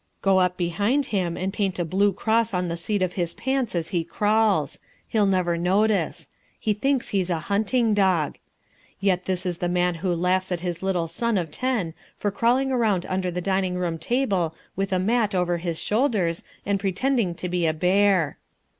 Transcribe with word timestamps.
Go 0.23 0.39
up 0.39 0.57
behind 0.57 1.05
him 1.13 1.37
and 1.37 1.53
paint 1.53 1.77
a 1.77 1.85
blue 1.85 2.11
cross 2.11 2.55
on 2.55 2.69
the 2.69 2.75
seat 2.75 3.03
of 3.03 3.13
his 3.13 3.35
pants 3.35 3.75
as 3.75 3.89
he 3.89 4.03
crawls. 4.03 4.79
He'll 5.07 5.27
never 5.27 5.59
notice. 5.59 6.27
He 6.59 6.73
thinks 6.73 7.09
he's 7.09 7.29
a 7.29 7.37
hunting 7.51 7.93
dog. 7.93 8.39
Yet 8.99 9.25
this 9.25 9.45
is 9.45 9.59
the 9.59 9.69
man 9.69 9.93
who 10.01 10.11
laughs 10.15 10.51
at 10.51 10.61
his 10.61 10.81
little 10.81 11.07
son 11.07 11.37
of 11.37 11.51
ten 11.51 11.93
for 12.17 12.31
crawling 12.31 12.71
round 12.73 13.05
under 13.09 13.29
the 13.29 13.41
dining 13.41 13.75
room 13.75 13.99
table 13.99 14.55
with 14.75 14.91
a 14.91 14.97
mat 14.97 15.35
over 15.35 15.57
his 15.57 15.77
shoulders, 15.79 16.43
and 16.65 16.79
pretending 16.79 17.35
to 17.35 17.47
be 17.47 17.67
a 17.67 17.71
bear. 17.73 18.39